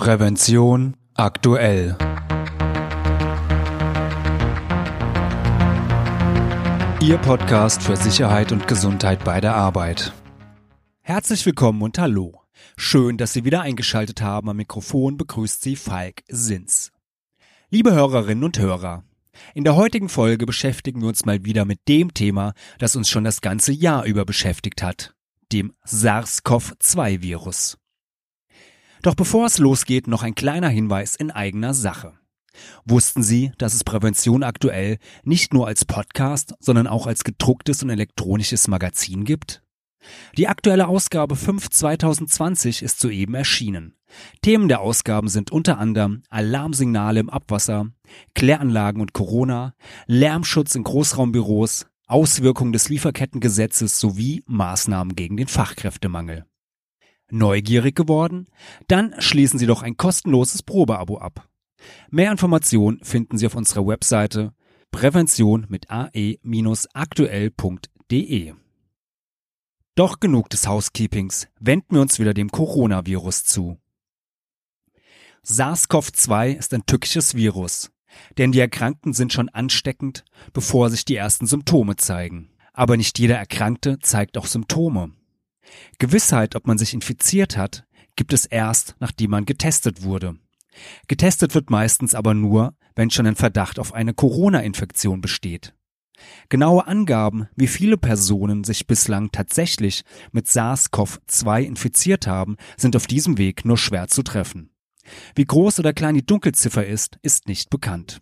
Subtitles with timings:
[0.00, 1.94] Prävention aktuell.
[7.02, 10.14] Ihr Podcast für Sicherheit und Gesundheit bei der Arbeit.
[11.02, 12.40] Herzlich willkommen und hallo.
[12.78, 14.48] Schön, dass Sie wieder eingeschaltet haben.
[14.48, 16.92] Am Mikrofon begrüßt Sie Falk Sins.
[17.68, 19.04] Liebe Hörerinnen und Hörer,
[19.52, 23.24] in der heutigen Folge beschäftigen wir uns mal wieder mit dem Thema, das uns schon
[23.24, 25.14] das ganze Jahr über beschäftigt hat,
[25.52, 27.79] dem SARS-CoV-2-Virus.
[29.02, 32.14] Doch bevor es losgeht, noch ein kleiner Hinweis in eigener Sache.
[32.84, 37.90] Wussten Sie, dass es Prävention aktuell nicht nur als Podcast, sondern auch als gedrucktes und
[37.90, 39.62] elektronisches Magazin gibt?
[40.36, 43.94] Die aktuelle Ausgabe 5 2020 ist soeben erschienen.
[44.42, 47.86] Themen der Ausgaben sind unter anderem Alarmsignale im Abwasser,
[48.34, 49.74] Kläranlagen und Corona,
[50.06, 56.44] Lärmschutz in Großraumbüros, Auswirkungen des Lieferkettengesetzes sowie Maßnahmen gegen den Fachkräftemangel.
[57.30, 58.46] Neugierig geworden?
[58.88, 61.48] Dann schließen Sie doch ein kostenloses Probeabo ab.
[62.10, 64.52] Mehr Informationen finden Sie auf unserer Webseite
[64.90, 68.54] prävention mit ae-aktuell.de.
[69.94, 73.78] Doch genug des Housekeepings, wenden wir uns wieder dem Coronavirus zu.
[75.44, 77.90] SARS-CoV-2 ist ein tückisches Virus,
[78.38, 82.50] denn die Erkrankten sind schon ansteckend, bevor sich die ersten Symptome zeigen.
[82.72, 85.12] Aber nicht jeder Erkrankte zeigt auch Symptome.
[85.98, 90.36] Gewissheit, ob man sich infiziert hat, gibt es erst, nachdem man getestet wurde.
[91.08, 95.74] Getestet wird meistens aber nur, wenn schon ein Verdacht auf eine Corona-Infektion besteht.
[96.48, 103.38] Genaue Angaben, wie viele Personen sich bislang tatsächlich mit SARS-CoV-2 infiziert haben, sind auf diesem
[103.38, 104.70] Weg nur schwer zu treffen.
[105.34, 108.20] Wie groß oder klein die Dunkelziffer ist, ist nicht bekannt.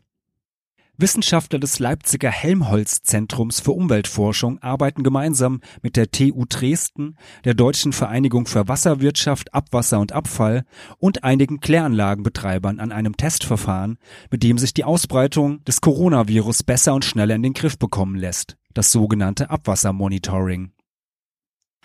[1.00, 8.46] Wissenschaftler des Leipziger Helmholtz-Zentrums für Umweltforschung arbeiten gemeinsam mit der TU Dresden, der Deutschen Vereinigung
[8.46, 10.64] für Wasserwirtschaft, Abwasser und Abfall
[10.98, 13.98] und einigen Kläranlagenbetreibern an einem Testverfahren,
[14.32, 18.56] mit dem sich die Ausbreitung des Coronavirus besser und schneller in den Griff bekommen lässt,
[18.74, 20.72] das sogenannte Abwassermonitoring.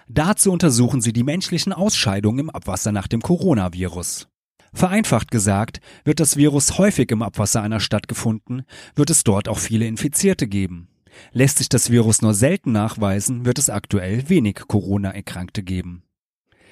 [0.07, 4.27] Dazu untersuchen sie die menschlichen Ausscheidungen im Abwasser nach dem Coronavirus.
[4.73, 8.63] Vereinfacht gesagt, wird das Virus häufig im Abwasser einer Stadt gefunden,
[8.95, 10.89] wird es dort auch viele Infizierte geben.
[11.31, 16.03] Lässt sich das Virus nur selten nachweisen, wird es aktuell wenig Corona-Erkrankte geben.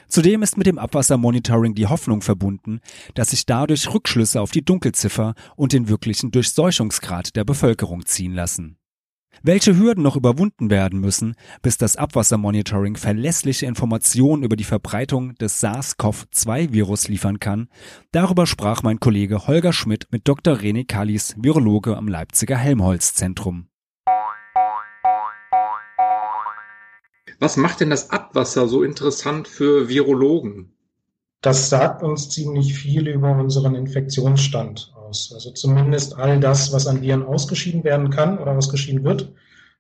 [0.08, 2.82] Zudem ist mit dem Abwassermonitoring die Hoffnung verbunden,
[3.14, 8.81] dass sich dadurch Rückschlüsse auf die Dunkelziffer und den wirklichen Durchseuchungsgrad der Bevölkerung ziehen lassen.
[9.44, 15.60] Welche Hürden noch überwunden werden müssen, bis das Abwassermonitoring verlässliche Informationen über die Verbreitung des
[15.62, 17.68] SARS-CoV-2-Virus liefern kann,
[18.12, 20.58] darüber sprach mein Kollege Holger Schmidt mit Dr.
[20.58, 23.68] René Kallis, Virologe am Leipziger Helmholtz-Zentrum.
[27.40, 30.74] Was macht denn das Abwasser so interessant für Virologen?
[31.42, 35.32] Das sagt uns ziemlich viel über unseren Infektionsstand aus.
[35.34, 39.32] Also zumindest all das, was an Viren ausgeschieden werden kann oder ausgeschieden wird.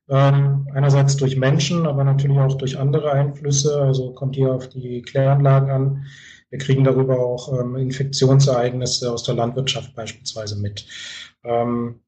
[0.09, 3.81] Ähm, einerseits durch Menschen, aber natürlich auch durch andere Einflüsse.
[3.81, 6.05] Also kommt hier auf die Kläranlagen an.
[6.49, 10.85] Wir kriegen darüber auch ähm, Infektionsereignisse aus der Landwirtschaft beispielsweise mit.
[11.45, 12.01] Ähm,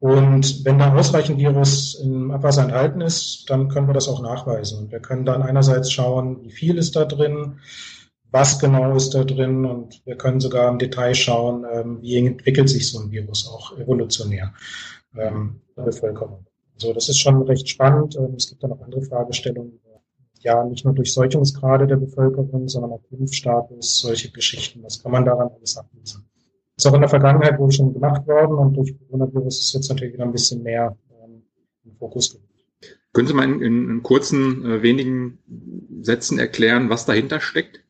[0.00, 4.78] und wenn da ausreichend Virus im Abwasser enthalten ist, dann können wir das auch nachweisen.
[4.78, 7.58] Und wir können dann einerseits schauen, wie viel ist da drin,
[8.30, 12.68] was genau ist da drin und wir können sogar im Detail schauen, ähm, wie entwickelt
[12.68, 14.52] sich so ein Virus auch evolutionär
[15.16, 16.46] ähm, in der Bevölkerung.
[16.74, 18.16] Also das ist schon recht spannend.
[18.16, 19.80] Ähm, es gibt dann noch andere Fragestellungen,
[20.40, 24.82] ja, nicht nur Durchseuchungsgrade der Bevölkerung, sondern auch Impfstatus, solche Geschichten.
[24.82, 26.24] Was kann man daran alles ablesen?
[26.76, 30.14] Ist auch in der Vergangenheit wohl schon gemacht worden und durch Coronavirus ist jetzt natürlich
[30.14, 31.42] wieder ein bisschen mehr ähm,
[31.84, 32.48] im Fokus gerückt.
[33.12, 35.38] Können Sie mal in, in, in kurzen, äh, wenigen
[36.02, 37.82] Sätzen erklären, was dahinter steckt?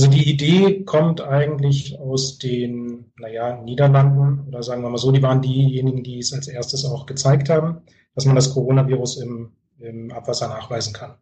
[0.00, 5.20] Also die Idee kommt eigentlich aus den, naja, Niederlanden oder sagen wir mal so, die
[5.20, 7.82] waren diejenigen, die es als erstes auch gezeigt haben,
[8.14, 11.16] dass man das Coronavirus im, im Abwasser nachweisen kann.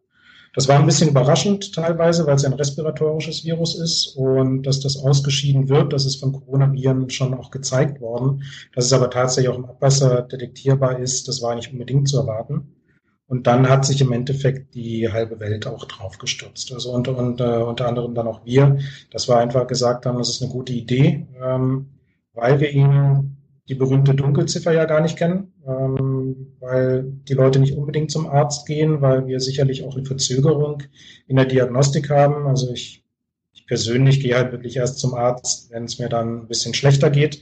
[0.54, 4.96] Das war ein bisschen überraschend teilweise, weil es ein respiratorisches Virus ist und dass das
[4.96, 8.44] ausgeschieden wird, das ist von Coronaviren schon auch gezeigt worden.
[8.76, 12.76] Dass es aber tatsächlich auch im Abwasser detektierbar ist, das war nicht unbedingt zu erwarten.
[13.28, 16.72] Und dann hat sich im Endeffekt die halbe Welt auch drauf gestürzt.
[16.72, 18.78] Also unter, unter, unter anderem dann auch wir.
[19.10, 21.90] Das war einfach gesagt haben, das ist eine gute Idee, ähm,
[22.32, 23.36] weil wir eben
[23.68, 28.66] die berühmte Dunkelziffer ja gar nicht kennen, ähm, weil die Leute nicht unbedingt zum Arzt
[28.66, 30.82] gehen, weil wir sicherlich auch eine Verzögerung
[31.26, 32.46] in der Diagnostik haben.
[32.46, 33.04] Also ich
[33.68, 37.40] persönlich gehe halt wirklich erst zum Arzt, wenn es mir dann ein bisschen schlechter geht.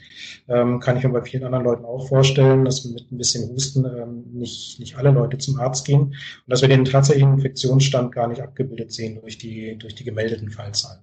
[0.49, 3.85] Ähm, kann ich mir bei vielen anderen Leuten auch vorstellen, dass mit ein bisschen Husten
[3.85, 6.15] ähm, nicht, nicht alle Leute zum Arzt gehen und
[6.47, 11.01] dass wir den tatsächlichen Infektionsstand gar nicht abgebildet sehen durch die, durch die gemeldeten Fallzahlen.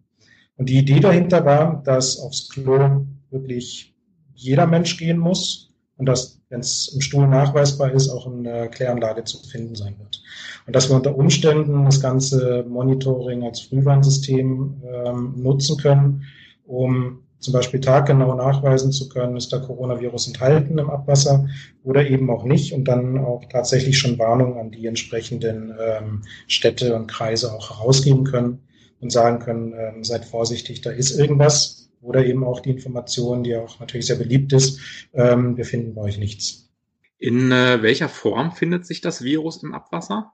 [0.57, 3.95] Und die Idee dahinter war, dass aufs Klo wirklich
[4.35, 9.23] jeder Mensch gehen muss und dass, wenn es im Stuhl nachweisbar ist, auch eine Kläranlage
[9.23, 10.21] zu finden sein wird.
[10.67, 16.25] Und dass wir unter Umständen das ganze Monitoring als Frühwarnsystem ähm, nutzen können,
[16.65, 21.47] um zum Beispiel taggenau nachweisen zu können, ist da Coronavirus enthalten im Abwasser
[21.83, 26.95] oder eben auch nicht und dann auch tatsächlich schon Warnungen an die entsprechenden ähm, Städte
[26.95, 28.59] und Kreise auch herausgeben können
[29.01, 33.55] und sagen können, ähm, seid vorsichtig, da ist irgendwas oder eben auch die Information, die
[33.55, 34.79] auch natürlich sehr beliebt ist,
[35.13, 36.69] ähm, wir finden bei euch nichts.
[37.17, 40.33] In äh, welcher Form findet sich das Virus im Abwasser?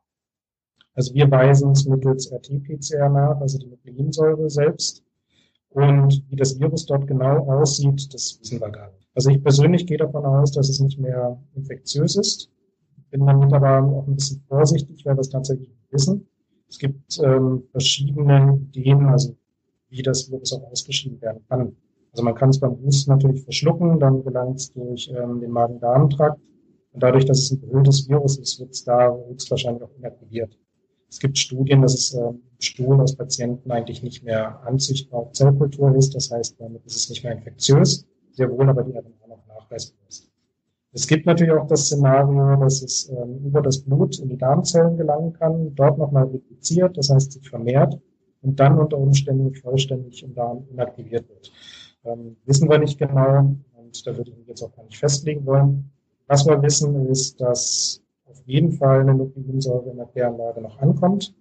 [0.96, 5.04] Also wir weisen es mittels RT-PCR nach, also die Nukleinsäure selbst.
[5.70, 9.08] Und wie das Virus dort genau aussieht, das wissen wir gar nicht.
[9.14, 12.50] Also ich persönlich gehe davon aus, dass es nicht mehr infektiös ist.
[13.12, 16.28] Bin damit aber auch ein bisschen vorsichtig, weil wir es tatsächlich wissen.
[16.68, 19.36] Es gibt ähm, verschiedene Ideen, also
[19.90, 21.76] wie das Virus auch ausgeschieden werden kann.
[22.12, 26.40] Also man kann es beim Husten natürlich verschlucken, dann gelangt es durch ähm, den Magen-Darm-Trakt.
[26.92, 30.58] Und dadurch, dass es ein behülltes Virus ist, wird es da höchstwahrscheinlich auch inaktiviert.
[31.08, 35.96] Es gibt Studien, dass es äh, Stuhl aus Patienten eigentlich nicht mehr anzüchtbar auf Zellkultur
[35.96, 36.16] ist.
[36.16, 40.08] Das heißt, damit ist es nicht mehr infektiös, sehr wohl aber die RNA noch nachweisbar
[40.08, 40.30] ist.
[40.92, 44.98] Es gibt natürlich auch das Szenario, dass es ähm, über das Blut in die Darmzellen
[44.98, 48.00] gelangen kann, dort nochmal repliziert, das heißt sich vermehrt
[48.42, 51.52] und dann unter Umständen vollständig im Darm inaktiviert wird.
[52.06, 55.46] Ähm, wissen wir nicht genau und da würde ich mich jetzt auch gar nicht festlegen
[55.46, 55.92] wollen.
[56.28, 61.34] Was wir wissen ist, dass auf jeden Fall eine Nukleinsäure in der Kläranlage noch ankommt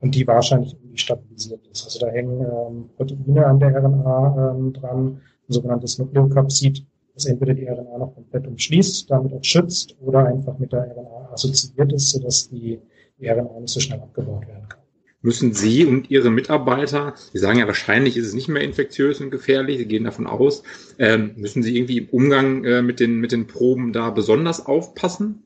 [0.00, 1.84] und die wahrscheinlich irgendwie stabilisiert ist.
[1.84, 7.54] Also da hängen ähm, Proteine an der RNA ähm, dran, ein sogenanntes Nukleokapsid, das entweder
[7.54, 12.10] die RNA noch komplett umschließt, damit auch schützt oder einfach mit der RNA assoziiert ist,
[12.10, 12.80] sodass die,
[13.18, 14.79] die RNA nicht so schnell abgebaut werden kann.
[15.22, 19.30] Müssen Sie und Ihre Mitarbeiter, Sie sagen ja wahrscheinlich ist es nicht mehr infektiös und
[19.30, 20.62] gefährlich, Sie gehen davon aus,
[20.98, 25.42] ähm, müssen Sie irgendwie im Umgang äh, mit, den, mit den Proben da besonders aufpassen?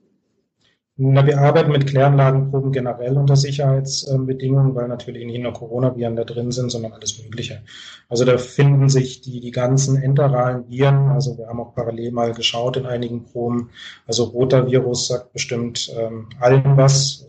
[0.97, 6.53] Na, wir arbeiten mit Kläranlagenproben generell unter Sicherheitsbedingungen, weil natürlich nicht nur Coronaviren da drin
[6.53, 7.63] sind, sondern alles Mögliche.
[8.09, 12.33] Also da finden sich die, die ganzen enteralen Viren, also wir haben auch parallel mal
[12.33, 13.71] geschaut in einigen Proben,
[14.07, 17.27] also Rotavirus sagt bestimmt ähm, allen was,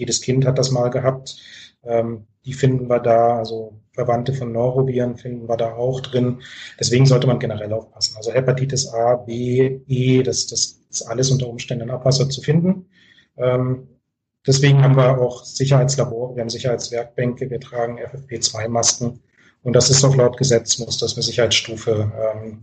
[0.00, 1.36] jedes Kind hat das mal gehabt,
[1.84, 6.40] ähm, die finden wir da, also Verwandte von Neuroviren finden wir da auch drin.
[6.78, 8.16] Deswegen sollte man generell aufpassen.
[8.16, 12.86] Also Hepatitis A, B, E, das, das ist alles unter Umständen in Abwasser zu finden.
[13.36, 13.88] Ähm,
[14.46, 19.20] deswegen haben wir auch Sicherheitslabore, wir haben Sicherheitswerkbänke, wir tragen FFP2-Masken.
[19.62, 22.10] Und das ist auch laut Gesetz, muss das eine Sicherheitsstufe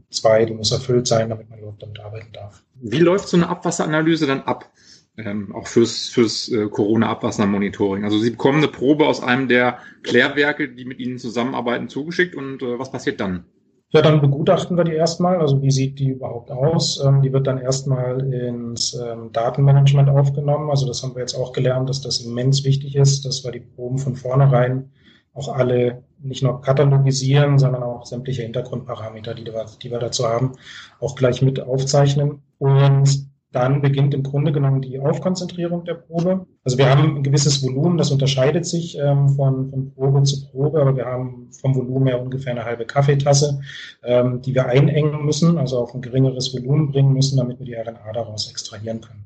[0.10, 2.64] 2, ähm, die muss erfüllt sein, damit man überhaupt damit arbeiten darf.
[2.74, 4.72] Wie läuft so eine Abwasseranalyse dann ab?
[5.18, 8.04] Ähm, auch fürs, fürs äh, Corona-Abwassermonitoring.
[8.04, 12.62] Also Sie bekommen eine Probe aus einem der Klärwerke, die mit Ihnen zusammenarbeiten, zugeschickt und
[12.62, 13.46] äh, was passiert dann?
[13.92, 15.40] Ja, dann begutachten wir die erstmal.
[15.40, 17.02] Also wie sieht die überhaupt aus?
[17.04, 20.70] Ähm, die wird dann erstmal ins ähm, Datenmanagement aufgenommen.
[20.70, 23.62] Also das haben wir jetzt auch gelernt, dass das immens wichtig ist, dass wir die
[23.62, 24.92] Proben von vornherein
[25.34, 30.54] auch alle nicht nur katalogisieren, sondern auch sämtliche Hintergrundparameter, die wir, die wir dazu haben,
[31.00, 32.42] auch gleich mit aufzeichnen.
[32.58, 36.46] Und dann beginnt im Grunde genommen die Aufkonzentrierung der Probe.
[36.64, 40.82] Also wir haben ein gewisses Volumen, das unterscheidet sich ähm, von, von Probe zu Probe,
[40.82, 43.62] aber wir haben vom Volumen her ungefähr eine halbe Kaffeetasse,
[44.04, 47.76] ähm, die wir einengen müssen, also auf ein geringeres Volumen bringen müssen, damit wir die
[47.76, 49.26] RNA daraus extrahieren können.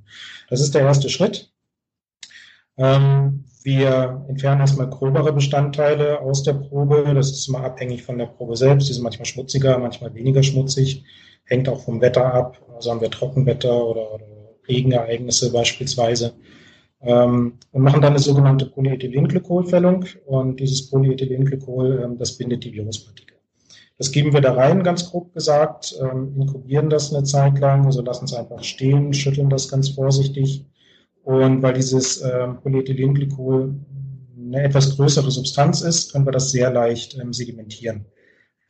[0.49, 1.51] Das ist der erste Schritt.
[2.77, 7.11] Ähm, wir entfernen erstmal gröbere Bestandteile aus der Probe.
[7.13, 8.89] Das ist immer abhängig von der Probe selbst.
[8.89, 11.03] Die sind manchmal schmutziger, manchmal weniger schmutzig
[11.45, 12.57] hängt auch vom Wetter ab.
[12.75, 14.25] Also haben wir Trockenwetter oder, oder
[14.67, 16.33] Regenereignisse beispielsweise.
[17.01, 20.05] Ähm, und machen dann eine sogenannte Polyethylenglykolfällung.
[20.25, 23.37] Und dieses Polyethylenglykol, ähm, das bindet die Viruspartikel.
[23.97, 28.01] Das geben wir da rein, ganz grob gesagt, ähm, inkubieren das eine Zeit lang, also
[28.01, 30.65] lassen es einfach stehen, schütteln das ganz vorsichtig.
[31.23, 33.75] Und weil dieses ähm, Polyethylenglykol
[34.43, 38.05] eine etwas größere Substanz ist, können wir das sehr leicht ähm, sedimentieren.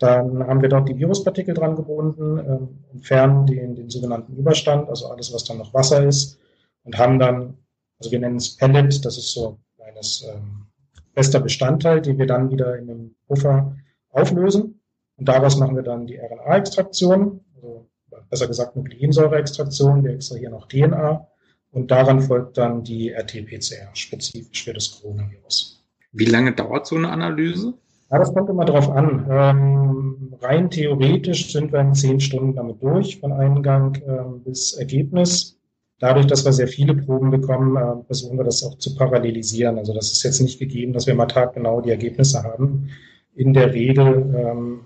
[0.01, 5.07] Dann haben wir dort die Viruspartikel dran gebunden, äh, entfernen den, den sogenannten Überstand, also
[5.07, 6.39] alles, was dann noch Wasser ist,
[6.83, 7.57] und haben dann,
[7.99, 10.65] also wir nennen es Pellet, das ist so ein kleines ähm,
[11.13, 13.75] fester Bestandteil, den wir dann wieder in einem Puffer
[14.09, 14.81] auflösen.
[15.17, 17.87] Und daraus machen wir dann die RNA-Extraktion, also
[18.27, 20.03] besser gesagt Nukleinsäure-Extraktion.
[20.03, 21.27] Wir extrahieren auch DNA.
[21.69, 25.85] Und daran folgt dann die RT-PCR, spezifisch für das Coronavirus.
[26.11, 27.75] Wie lange dauert so eine Analyse?
[28.11, 29.25] Ja, das kommt immer darauf an.
[29.29, 35.57] Ähm, rein theoretisch sind wir in zehn Stunden damit durch, von Eingang ähm, bis Ergebnis.
[35.99, 39.77] Dadurch, dass wir sehr viele Proben bekommen, äh, versuchen wir das auch zu parallelisieren.
[39.77, 42.89] Also das ist jetzt nicht gegeben, dass wir mal taggenau die Ergebnisse haben.
[43.33, 44.81] in der Regel, ähm,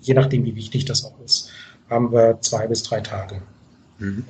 [0.00, 1.50] je nachdem wie wichtig das auch ist,
[1.90, 3.42] haben wir zwei bis drei Tage.
[3.98, 4.24] Mhm.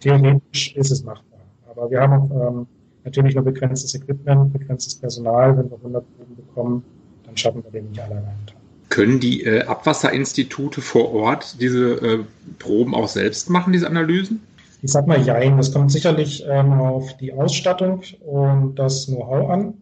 [0.00, 1.40] Theoretisch ist es machbar.
[1.68, 2.66] Aber wir haben auch ähm,
[3.04, 5.58] natürlich nur begrenztes Equipment, begrenztes Personal.
[5.58, 6.84] Wenn wir 100 Proben bekommen,
[7.32, 8.56] dann schaffen wir den nicht alle an einem Tag.
[8.88, 12.18] Können die äh, Abwasserinstitute vor Ort diese äh,
[12.58, 14.42] Proben auch selbst machen, diese Analysen?
[14.82, 19.74] Ich sag mal jein, das kommt sicherlich ähm, auf die Ausstattung und das Know-how an.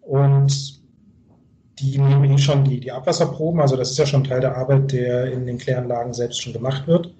[0.00, 0.82] Und
[1.78, 4.92] die nehmen eh schon die, die Abwasserproben, also das ist ja schon Teil der Arbeit,
[4.92, 7.14] der in den Kläranlagen selbst schon gemacht wird.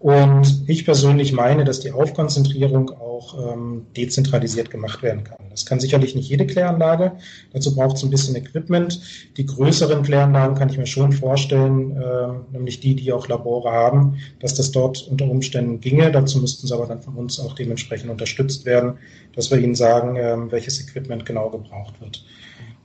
[0.00, 5.36] Und ich persönlich meine, dass die Aufkonzentrierung auch ähm, dezentralisiert gemacht werden kann.
[5.50, 7.12] Das kann sicherlich nicht jede Kläranlage.
[7.52, 8.98] Dazu braucht es ein bisschen Equipment.
[9.36, 14.16] Die größeren Kläranlagen kann ich mir schon vorstellen, äh, nämlich die, die auch Labore haben,
[14.40, 16.10] dass das dort unter Umständen ginge.
[16.10, 18.94] Dazu müssten sie aber dann von uns auch dementsprechend unterstützt werden,
[19.36, 22.24] dass wir ihnen sagen, äh, welches Equipment genau gebraucht wird.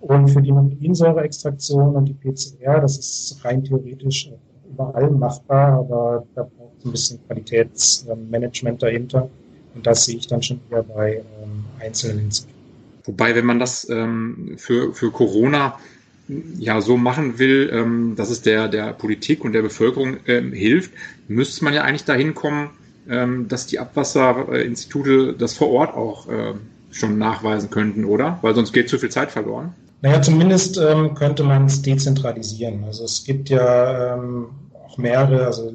[0.01, 4.29] Und für die Nukleinsäureextraktion und die PCR, das ist rein theoretisch
[4.69, 9.29] überall machbar, aber da braucht ein bisschen Qualitätsmanagement dahinter.
[9.73, 12.55] Und das sehe ich dann schon eher bei ähm, einzelnen Instituten.
[13.03, 15.77] Wobei, wenn man das ähm, für, für Corona
[16.57, 20.91] ja so machen will, ähm, dass es der, der Politik und der Bevölkerung ähm, hilft,
[21.27, 22.71] müsste man ja eigentlich dahin kommen,
[23.07, 26.53] ähm, dass die Abwasserinstitute das vor Ort auch äh,
[26.91, 28.39] schon nachweisen könnten, oder?
[28.41, 29.73] Weil sonst geht zu viel Zeit verloren.
[30.01, 32.83] Naja, zumindest ähm, könnte man es dezentralisieren.
[32.85, 34.47] Also es gibt ja ähm,
[34.85, 35.71] auch mehrere, also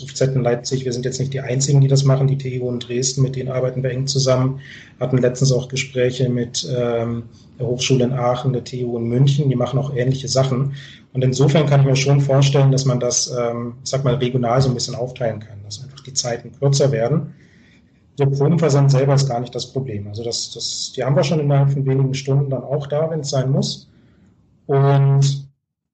[0.00, 2.78] UFZ in Leipzig, wir sind jetzt nicht die einzigen, die das machen, die TU in
[2.78, 4.60] Dresden, mit denen arbeiten wir eng zusammen,
[5.00, 7.24] hatten letztens auch Gespräche mit ähm,
[7.58, 10.74] der Hochschule in Aachen, der TU in München, die machen auch ähnliche Sachen.
[11.12, 14.62] Und insofern kann ich mir schon vorstellen, dass man das, ähm, ich sag mal, regional
[14.62, 17.34] so ein bisschen aufteilen kann, dass einfach die Zeiten kürzer werden.
[18.18, 20.06] Der Probenversand selber ist gar nicht das Problem.
[20.06, 23.20] Also das, das, die haben wir schon innerhalb von wenigen Stunden dann auch da, wenn
[23.20, 23.88] es sein muss.
[24.66, 25.41] Und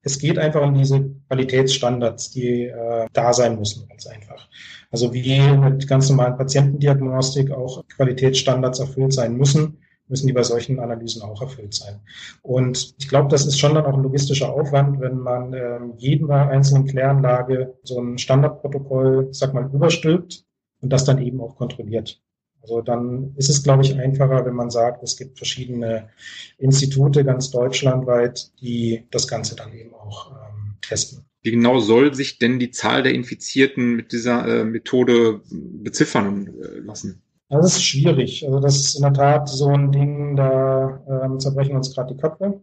[0.08, 4.48] es geht einfach um diese Qualitätsstandards, die äh, da sein müssen, ganz einfach.
[4.90, 10.80] Also wie mit ganz normalen Patientendiagnostik auch Qualitätsstandards erfüllt sein müssen, müssen die bei solchen
[10.80, 12.00] Analysen auch erfüllt sein.
[12.40, 16.30] Und ich glaube, das ist schon dann auch ein logistischer Aufwand, wenn man äh, jeden
[16.30, 20.46] einzelnen Kläranlage so ein Standardprotokoll, sag mal, überstülpt
[20.80, 22.22] und das dann eben auch kontrolliert.
[22.68, 26.10] Also dann ist es, glaube ich, einfacher, wenn man sagt, es gibt verschiedene
[26.58, 31.24] Institute ganz deutschlandweit, die das Ganze dann eben auch ähm, testen.
[31.42, 36.78] Wie genau soll sich denn die Zahl der Infizierten mit dieser äh, Methode beziffern äh,
[36.80, 37.22] lassen?
[37.48, 38.46] Das ist schwierig.
[38.46, 42.20] Also das ist in der Tat so ein Ding, da ähm, zerbrechen uns gerade die
[42.20, 42.60] Köpfe,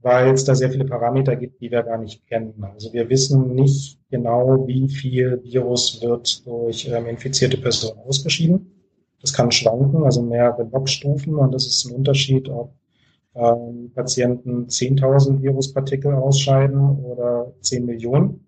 [0.00, 2.64] weil es da sehr viele Parameter gibt, die wir gar nicht kennen.
[2.64, 8.73] Also wir wissen nicht genau, wie viel Virus wird durch ähm, infizierte Personen ausgeschieden.
[9.24, 12.74] Das kann schwanken, also mehrere Logstufen und das ist ein Unterschied, ob
[13.34, 18.46] ähm, Patienten 10.000 Viruspartikel ausscheiden oder 10 Millionen.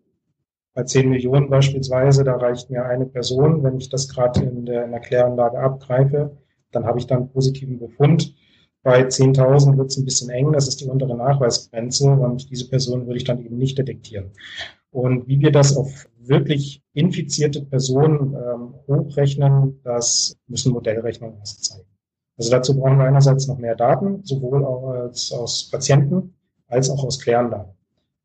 [0.74, 4.84] Bei 10 Millionen beispielsweise, da reicht mir eine Person, wenn ich das gerade in der,
[4.84, 6.36] in der Kläranlage abgreife,
[6.72, 8.34] dann habe ich dann einen positiven Befund.
[8.82, 13.06] Bei 10.000 wird es ein bisschen eng, das ist die untere Nachweisgrenze und diese Person
[13.06, 14.26] würde ich dann eben nicht detektieren.
[14.90, 21.86] Und wie wir das auf wirklich infizierte Personen ähm, hochrechnen, das müssen Modellrechnungen erst zeigen.
[22.38, 26.34] Also dazu brauchen wir einerseits noch mehr Daten, sowohl aus, aus Patienten
[26.68, 27.72] als auch aus Kläranlagen.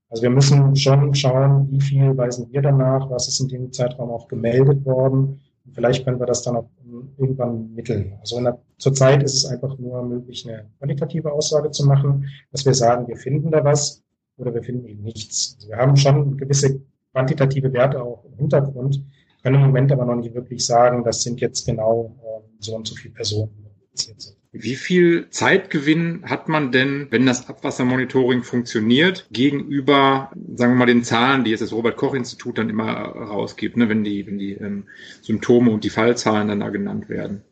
[0.09, 4.09] Also wir müssen schon schauen, wie viel weisen wir danach, was ist in dem Zeitraum
[4.09, 5.39] auch gemeldet worden.
[5.65, 6.69] Und vielleicht können wir das dann auch
[7.17, 8.17] irgendwann mitteln.
[8.19, 12.73] Also der, zurzeit ist es einfach nur möglich, eine qualitative Aussage zu machen, dass wir
[12.73, 14.03] sagen, wir finden da was
[14.37, 15.55] oder wir finden eben nichts.
[15.55, 16.81] Also wir haben schon gewisse
[17.11, 19.03] quantitative Werte auch im Hintergrund,
[19.43, 22.87] können im Moment aber noch nicht wirklich sagen, das sind jetzt genau äh, so und
[22.87, 24.37] so viele Personen, die infiziert sind.
[24.53, 31.05] Wie viel Zeitgewinn hat man denn, wenn das Abwassermonitoring funktioniert, gegenüber, sagen wir mal, den
[31.05, 34.87] Zahlen, die jetzt das Robert-Koch-Institut dann immer rausgibt, ne, wenn die, wenn die ähm,
[35.21, 37.43] Symptome und die Fallzahlen dann da genannt werden?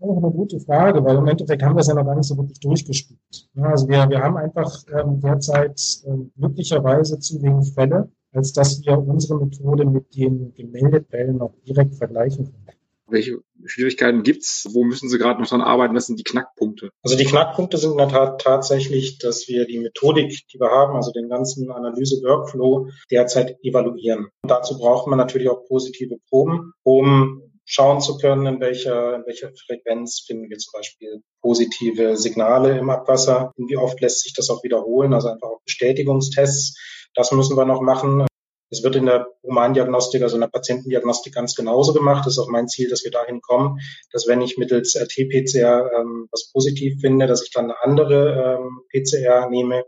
[0.00, 2.36] auch eine gute Frage, weil im Endeffekt haben wir es ja noch gar nicht so
[2.36, 3.18] wirklich durchgespielt.
[3.56, 8.98] Also wir, wir haben einfach ähm, derzeit ähm, glücklicherweise zu wenig Fälle, als dass wir
[8.98, 12.66] unsere Methode mit den gemeldeten Fällen noch direkt vergleichen können.
[13.08, 14.68] Welche Schwierigkeiten gibt's?
[14.72, 15.94] Wo müssen Sie gerade noch dran arbeiten?
[15.94, 16.90] Was sind die Knackpunkte?
[17.02, 20.96] Also die Knackpunkte sind in der Tat tatsächlich, dass wir die Methodik, die wir haben,
[20.96, 24.26] also den ganzen Analyse-Workflow derzeit evaluieren.
[24.42, 29.26] Und dazu braucht man natürlich auch positive Proben, um schauen zu können, in welcher, in
[29.26, 33.52] welcher Frequenz finden wir zum Beispiel positive Signale im Abwasser.
[33.56, 35.12] Und wie oft lässt sich das auch wiederholen?
[35.12, 36.78] Also einfach auch Bestätigungstests.
[37.14, 38.26] Das müssen wir noch machen.
[38.70, 42.26] Es wird in der Humandiagnostik, also in der Patientendiagnostik ganz genauso gemacht.
[42.26, 43.78] Das ist auch mein Ziel, dass wir dahin kommen,
[44.12, 48.80] dass wenn ich mittels RT-PCR ähm, was positiv finde, dass ich dann eine andere ähm,
[48.90, 49.84] PCR nehme,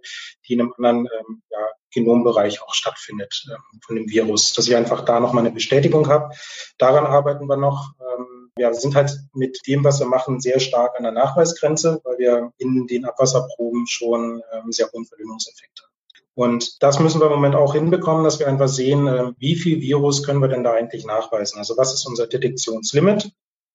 [0.46, 1.58] die in einem anderen ähm, ja,
[1.92, 6.34] Genombereich auch stattfindet ähm, von dem Virus, dass ich einfach da nochmal eine Bestätigung habe.
[6.78, 7.92] Daran arbeiten wir noch.
[8.00, 12.18] Ähm, wir sind halt mit dem, was wir machen, sehr stark an der Nachweisgrenze, weil
[12.18, 15.92] wir in den Abwasserproben schon ähm, sehr hohen Verdünnungseffekte haben.
[16.34, 19.80] Und das müssen wir im Moment auch hinbekommen, dass wir einfach sehen, äh, wie viel
[19.80, 21.58] Virus können wir denn da eigentlich nachweisen?
[21.58, 23.32] Also was ist unser Detektionslimit?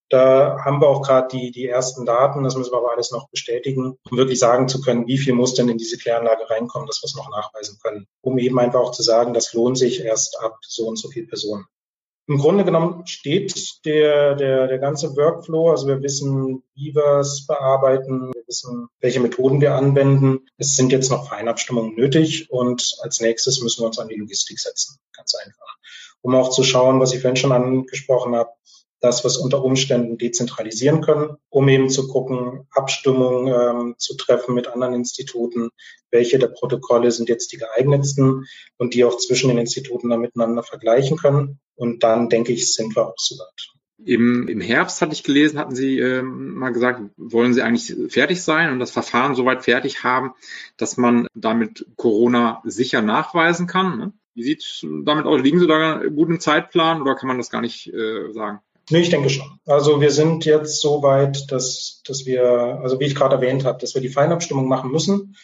[0.09, 3.29] Da haben wir auch gerade die, die ersten Daten, das müssen wir aber alles noch
[3.29, 7.01] bestätigen, um wirklich sagen zu können, wie viel muss denn in diese Kläranlage reinkommen, dass
[7.01, 8.07] wir es noch nachweisen können.
[8.21, 11.25] Um eben einfach auch zu sagen, das lohnt sich erst ab so und so viel
[11.25, 11.65] Personen.
[12.27, 17.45] Im Grunde genommen steht der, der, der ganze Workflow, also wir wissen, wie wir es
[17.45, 20.45] bearbeiten, wir wissen, welche Methoden wir anwenden.
[20.57, 24.57] Es sind jetzt noch Feinabstimmungen nötig und als nächstes müssen wir uns an die Logistik
[24.59, 24.99] setzen.
[25.13, 25.77] Ganz einfach.
[26.21, 28.51] Um auch zu schauen, was ich vorhin schon angesprochen habe,
[29.03, 34.67] das, was unter Umständen dezentralisieren können, um eben zu gucken, Abstimmung ähm, zu treffen mit
[34.67, 35.71] anderen Instituten,
[36.09, 38.45] welche der Protokolle sind jetzt die geeignetsten
[38.77, 41.59] und die auch zwischen den Instituten dann miteinander vergleichen können.
[41.75, 43.73] Und dann denke ich, sind wir auch so weit.
[44.05, 48.41] Im, Im Herbst hatte ich gelesen, hatten Sie ähm, mal gesagt, wollen Sie eigentlich fertig
[48.41, 50.31] sein und das Verfahren soweit fertig haben,
[50.77, 53.97] dass man damit Corona sicher nachweisen kann.
[53.97, 54.13] Ne?
[54.33, 55.41] Wie sieht es damit aus?
[55.41, 58.59] Liegen Sie da gut im Zeitplan oder kann man das gar nicht äh, sagen?
[58.89, 59.59] Nee, ich denke schon.
[59.65, 62.43] Also wir sind jetzt so weit, dass, dass wir,
[62.81, 65.35] also wie ich gerade erwähnt habe, dass wir die Feinabstimmung machen müssen.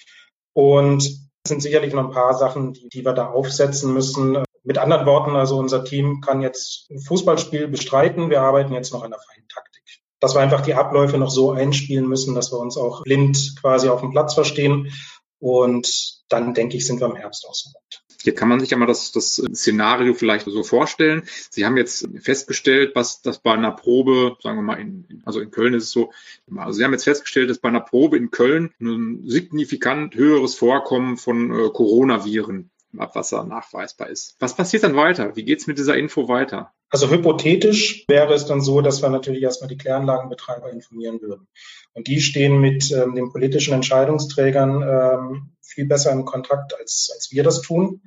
[0.54, 4.44] Und es sind sicherlich noch ein paar Sachen, die, die wir da aufsetzen müssen.
[4.64, 8.30] Mit anderen Worten, also unser Team kann jetzt ein Fußballspiel bestreiten.
[8.30, 9.84] Wir arbeiten jetzt noch an der feinen Taktik.
[10.20, 13.88] Dass wir einfach die Abläufe noch so einspielen müssen, dass wir uns auch blind quasi
[13.88, 14.92] auf dem Platz verstehen.
[15.40, 18.04] Und dann denke ich, sind wir im Herbst auch so weit.
[18.22, 21.24] Hier kann man sich ja mal das, das Szenario vielleicht so vorstellen.
[21.50, 25.52] Sie haben jetzt festgestellt, was das bei einer Probe, sagen wir mal, in, also in
[25.52, 26.12] Köln ist es so,
[26.56, 31.18] also Sie haben jetzt festgestellt, dass bei einer Probe in Köln ein signifikant höheres Vorkommen
[31.18, 34.36] von äh, Coronaviren im Abwasser nachweisbar ist.
[34.40, 35.36] Was passiert dann weiter?
[35.36, 36.74] Wie geht's mit dieser Info weiter?
[36.90, 41.48] Also hypothetisch wäre es dann so, dass wir natürlich erstmal die Kläranlagenbetreiber informieren würden.
[41.94, 47.32] Und die stehen mit ähm, den politischen Entscheidungsträgern ähm, viel besser in Kontakt, als, als
[47.32, 48.02] wir das tun.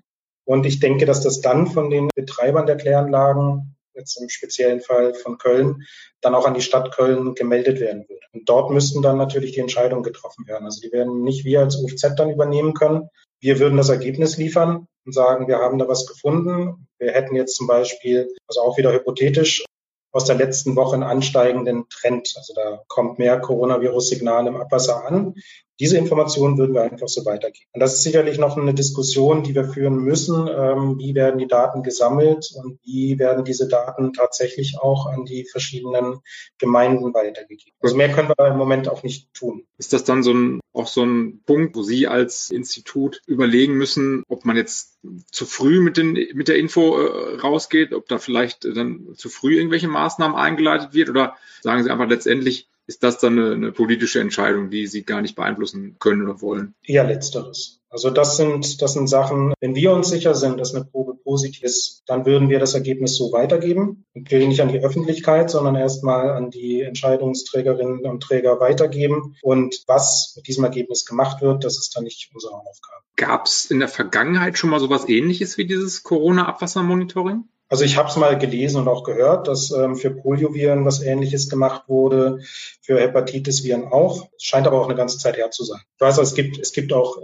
[0.45, 5.15] Und ich denke, dass das dann von den Betreibern der Kläranlagen, jetzt im speziellen Fall
[5.15, 5.83] von Köln,
[6.21, 8.27] dann auch an die Stadt Köln gemeldet werden würde.
[8.33, 10.65] Und dort müssten dann natürlich die Entscheidungen getroffen werden.
[10.65, 13.09] Also die werden nicht wir als UFZ dann übernehmen können.
[13.41, 16.87] Wir würden das Ergebnis liefern und sagen, wir haben da was gefunden.
[16.99, 19.65] Wir hätten jetzt zum Beispiel, also auch wieder hypothetisch,
[20.13, 22.33] aus der letzten Woche einen ansteigenden Trend.
[22.37, 25.35] Also da kommt mehr Coronavirus-Signal im Abwasser an.
[25.81, 27.69] Diese Informationen würden wir einfach so weitergeben.
[27.73, 30.47] Und das ist sicherlich noch eine Diskussion, die wir führen müssen.
[30.49, 35.45] Ähm, wie werden die Daten gesammelt und wie werden diese Daten tatsächlich auch an die
[35.45, 36.21] verschiedenen
[36.59, 37.77] Gemeinden weitergegeben?
[37.81, 39.67] Also mehr können wir im Moment auch nicht tun.
[39.79, 44.25] Ist das dann so ein, auch so ein Punkt, wo Sie als Institut überlegen müssen,
[44.29, 44.99] ob man jetzt
[45.31, 49.57] zu früh mit, den, mit der Info äh, rausgeht, ob da vielleicht dann zu früh
[49.57, 54.21] irgendwelche Maßnahmen eingeleitet wird oder sagen Sie einfach letztendlich, ist das dann eine, eine, politische
[54.21, 56.75] Entscheidung, die Sie gar nicht beeinflussen können oder wollen?
[56.85, 57.81] Eher letzteres.
[57.89, 61.63] Also das sind, das sind Sachen, wenn wir uns sicher sind, dass eine Probe positiv
[61.63, 64.05] ist, dann würden wir das Ergebnis so weitergeben.
[64.15, 69.37] Wir nicht an die Öffentlichkeit, sondern erstmal an die Entscheidungsträgerinnen und Träger weitergeben.
[69.43, 73.03] Und was mit diesem Ergebnis gemacht wird, das ist dann nicht unsere Aufgabe.
[73.17, 77.45] Gab es in der Vergangenheit schon mal sowas ähnliches wie dieses Corona-Abwassermonitoring?
[77.73, 81.49] Also ich habe es mal gelesen und auch gehört, dass ähm, für Polioviren was Ähnliches
[81.49, 82.41] gemacht wurde,
[82.83, 84.29] für Hepatitis-Viren auch.
[84.37, 85.81] Es scheint aber auch eine ganze Zeit her zu sein.
[85.95, 87.17] Ich weiß, es gibt, es gibt auch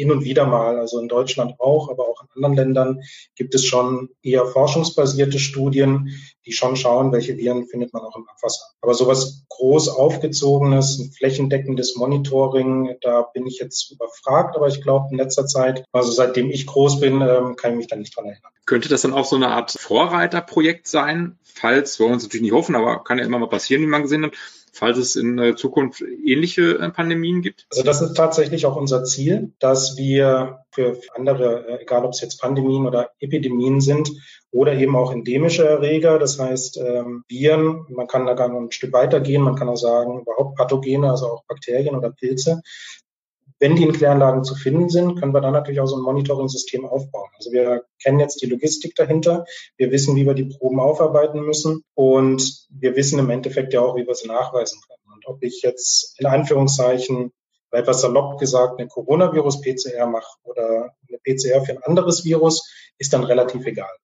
[0.00, 3.02] hin und wieder mal, also in Deutschland auch, aber auch in anderen Ländern
[3.36, 8.26] gibt es schon eher forschungsbasierte Studien, die schon schauen, welche Viren findet man auch im
[8.26, 8.64] Abwasser.
[8.80, 15.08] Aber sowas groß aufgezogenes, ein flächendeckendes Monitoring, da bin ich jetzt überfragt, aber ich glaube
[15.10, 18.24] in letzter Zeit, also seitdem ich groß bin, ähm, kann ich mich da nicht dran
[18.24, 18.52] erinnern.
[18.64, 22.52] Könnte das dann auch so eine Art Vorreiterprojekt sein, falls, wir wollen uns natürlich nicht
[22.52, 24.32] hoffen, aber kann ja immer mal passieren, wie man gesehen hat,
[24.72, 27.66] falls es in Zukunft ähnliche äh, Pandemien gibt?
[27.70, 32.20] Also das ist tatsächlich auch unser Ziel, dass wir für andere, äh, egal ob es
[32.20, 34.10] jetzt Pandemien oder Epidemien sind
[34.52, 38.72] oder eben auch endemische Erreger, das heißt ähm, Viren, man kann da gar noch ein
[38.72, 42.62] Stück weitergehen, man kann auch sagen, überhaupt Pathogene, also auch Bakterien oder Pilze,
[43.60, 46.86] wenn die in Kläranlagen zu finden sind, können wir dann natürlich auch so ein Monitoring-System
[46.86, 47.28] aufbauen.
[47.36, 49.44] Also wir kennen jetzt die Logistik dahinter.
[49.76, 51.84] Wir wissen, wie wir die Proben aufarbeiten müssen.
[51.94, 55.14] Und wir wissen im Endeffekt ja auch, wie wir sie nachweisen können.
[55.14, 57.32] Und ob ich jetzt in Anführungszeichen
[57.70, 62.68] etwas salopp gesagt eine Coronavirus-PCR mache oder eine PCR für ein anderes Virus,
[62.98, 63.94] ist dann relativ egal.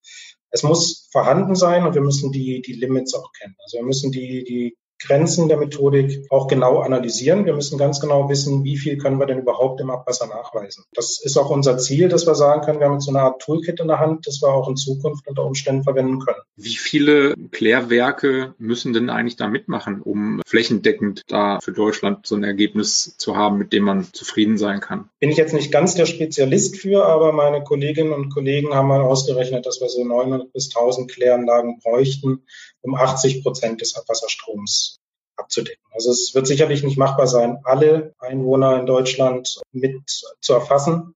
[0.50, 3.56] Es muss vorhanden sein und wir müssen die, die Limits auch kennen.
[3.64, 7.44] Also wir müssen die, die Grenzen der Methodik auch genau analysieren.
[7.44, 10.84] Wir müssen ganz genau wissen, wie viel können wir denn überhaupt im Abwasser nachweisen.
[10.94, 13.42] Das ist auch unser Ziel, dass wir sagen können, wir haben jetzt so eine Art
[13.42, 16.40] Toolkit in der Hand, das wir auch in Zukunft unter Umständen verwenden können.
[16.56, 22.44] Wie viele Klärwerke müssen denn eigentlich da mitmachen, um flächendeckend da für Deutschland so ein
[22.44, 25.10] Ergebnis zu haben, mit dem man zufrieden sein kann?
[25.20, 29.02] Bin ich jetzt nicht ganz der Spezialist für, aber meine Kolleginnen und Kollegen haben mal
[29.02, 32.44] ausgerechnet, dass wir so 900 bis 1000 Kläranlagen bräuchten,
[32.86, 35.00] um 80 Prozent des Abwasserstroms
[35.36, 35.84] abzudecken.
[35.92, 40.02] Also es wird sicherlich nicht machbar sein, alle Einwohner in Deutschland mit
[40.40, 41.12] zu erfassen.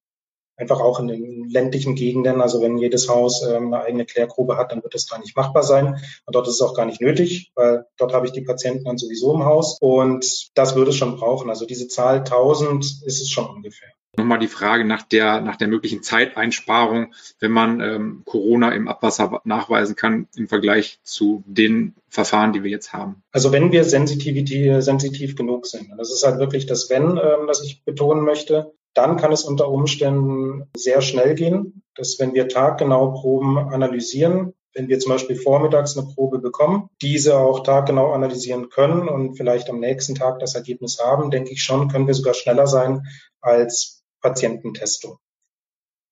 [0.56, 2.42] Einfach auch in den ländlichen Gegenden.
[2.42, 5.62] Also wenn jedes Haus ähm, eine eigene Klärgrube hat, dann wird es da nicht machbar
[5.62, 5.98] sein.
[6.26, 8.98] Und dort ist es auch gar nicht nötig, weil dort habe ich die Patienten dann
[8.98, 9.78] sowieso im Haus.
[9.80, 11.48] Und das würde es schon brauchen.
[11.48, 13.88] Also diese Zahl 1000 ist es schon ungefähr.
[14.20, 19.40] Nochmal die Frage nach der, nach der möglichen Zeiteinsparung, wenn man ähm, Corona im Abwasser
[19.44, 23.22] nachweisen kann im Vergleich zu den Verfahren, die wir jetzt haben.
[23.32, 27.82] Also wenn wir sensitiv, genug sind, das ist halt wirklich das Wenn, ähm, das ich
[27.84, 33.56] betonen möchte, dann kann es unter Umständen sehr schnell gehen, dass wenn wir taggenau Proben
[33.56, 39.36] analysieren, wenn wir zum Beispiel vormittags eine Probe bekommen, diese auch taggenau analysieren können und
[39.36, 43.06] vielleicht am nächsten Tag das Ergebnis haben, denke ich schon, können wir sogar schneller sein
[43.40, 45.18] als Patiententestung.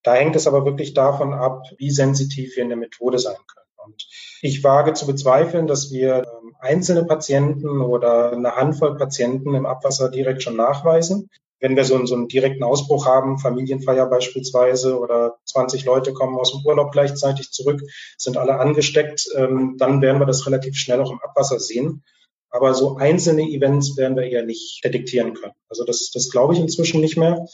[0.03, 3.67] Da hängt es aber wirklich davon ab, wie sensitiv wir in der Methode sein können.
[3.85, 4.07] Und
[4.43, 10.11] ich wage zu bezweifeln, dass wir ähm, einzelne Patienten oder eine Handvoll Patienten im Abwasser
[10.11, 11.31] direkt schon nachweisen.
[11.61, 16.39] Wenn wir so einen, so einen direkten Ausbruch haben, Familienfeier beispielsweise oder 20 Leute kommen
[16.39, 17.83] aus dem Urlaub gleichzeitig zurück,
[18.17, 22.05] sind alle angesteckt, ähm, dann werden wir das relativ schnell auch im Abwasser sehen.
[22.51, 25.55] Aber so einzelne Events werden wir eher nicht detektieren können.
[25.69, 27.47] Also das, das glaube ich inzwischen nicht mehr.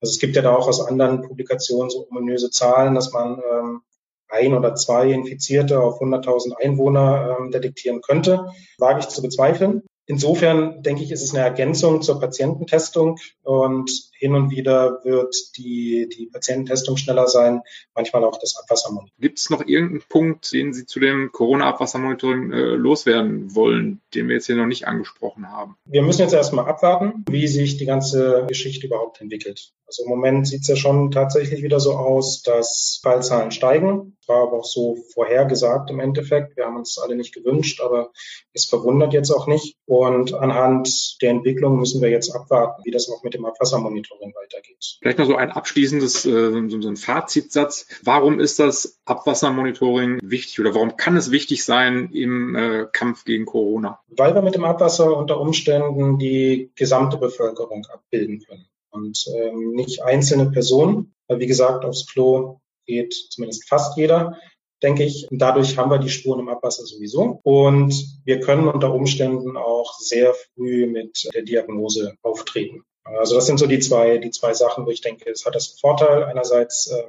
[0.00, 3.80] Also es gibt ja da auch aus anderen Publikationen so ominöse Zahlen, dass man ähm,
[4.28, 8.52] ein oder zwei Infizierte auf 100.000 Einwohner ähm, detektieren könnte.
[8.78, 9.82] Wage ich zu bezweifeln.
[10.10, 16.08] Insofern denke ich, ist es eine Ergänzung zur Patiententestung und hin und wieder wird die,
[16.08, 17.60] die Patiententestung schneller sein,
[17.94, 19.20] manchmal auch das Abwassermonitoring.
[19.20, 24.36] Gibt es noch irgendeinen Punkt, den Sie zu dem Corona-Abwassermonitoring äh, loswerden wollen, den wir
[24.36, 25.76] jetzt hier noch nicht angesprochen haben?
[25.84, 29.74] Wir müssen jetzt erstmal abwarten, wie sich die ganze Geschichte überhaupt entwickelt.
[29.88, 34.18] Also im Moment sieht es ja schon tatsächlich wieder so aus, dass Fallzahlen steigen.
[34.26, 36.58] War aber auch so vorhergesagt im Endeffekt.
[36.58, 38.10] Wir haben uns alle nicht gewünscht, aber
[38.52, 39.76] es verwundert jetzt auch nicht.
[39.86, 44.98] Und anhand der Entwicklung müssen wir jetzt abwarten, wie das auch mit dem Abwassermonitoring weitergeht.
[45.00, 47.86] Vielleicht noch so ein abschließendes, äh, so ein Fazitsatz.
[48.02, 53.46] Warum ist das Abwassermonitoring wichtig oder warum kann es wichtig sein im äh, Kampf gegen
[53.46, 54.00] Corona?
[54.08, 60.02] Weil wir mit dem Abwasser unter Umständen die gesamte Bevölkerung abbilden können und ähm, nicht
[60.02, 61.14] einzelne Personen.
[61.26, 64.38] Weil wie gesagt, aufs Klo geht zumindest fast jeder,
[64.82, 65.30] denke ich.
[65.30, 67.40] Und dadurch haben wir die Spuren im Abwasser sowieso.
[67.42, 72.82] Und wir können unter Umständen auch sehr früh mit der Diagnose auftreten.
[73.04, 75.78] Also das sind so die zwei, die zwei Sachen, wo ich denke, es hat das
[75.80, 77.04] Vorteil einerseits äh,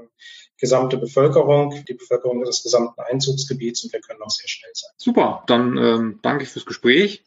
[0.58, 4.92] gesamte Bevölkerung, die Bevölkerung des gesamten Einzugsgebiets und wir können auch sehr schnell sein.
[4.98, 7.24] Super, dann ähm, danke ich fürs Gespräch.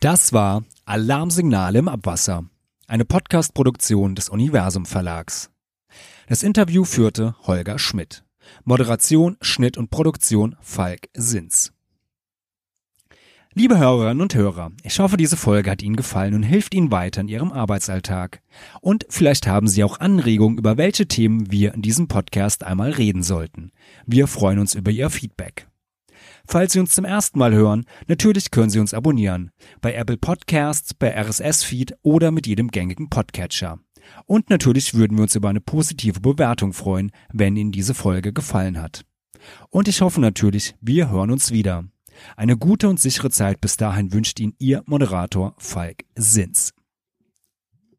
[0.00, 2.46] Das war Alarmsignale im Abwasser,
[2.86, 5.50] eine Podcast-Produktion des Universum Verlags.
[6.26, 8.24] Das Interview führte Holger Schmidt.
[8.64, 11.74] Moderation, Schnitt und Produktion Falk Sins.
[13.52, 17.20] Liebe Hörerinnen und Hörer, ich hoffe, diese Folge hat Ihnen gefallen und hilft Ihnen weiter
[17.20, 18.40] in Ihrem Arbeitsalltag.
[18.80, 23.22] Und vielleicht haben Sie auch Anregungen, über welche Themen wir in diesem Podcast einmal reden
[23.22, 23.70] sollten.
[24.06, 25.69] Wir freuen uns über Ihr Feedback.
[26.50, 29.52] Falls Sie uns zum ersten Mal hören, natürlich können Sie uns abonnieren.
[29.80, 33.78] Bei Apple Podcasts, bei RSS-Feed oder mit jedem gängigen Podcatcher.
[34.26, 38.82] Und natürlich würden wir uns über eine positive Bewertung freuen, wenn Ihnen diese Folge gefallen
[38.82, 39.04] hat.
[39.68, 41.84] Und ich hoffe natürlich, wir hören uns wieder.
[42.36, 46.72] Eine gute und sichere Zeit bis dahin wünscht Ihnen Ihr Moderator Falk Sins.